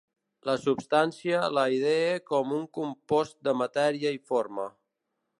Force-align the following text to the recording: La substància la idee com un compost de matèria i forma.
La 0.49 0.53
substància 0.61 1.41
la 1.57 1.65
idee 1.73 2.15
com 2.31 2.55
un 2.59 2.63
compost 2.77 3.37
de 3.49 3.53
matèria 3.61 4.15
i 4.17 4.21
forma. 4.33 4.65